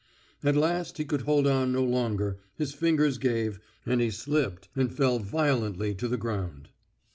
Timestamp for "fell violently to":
4.91-6.07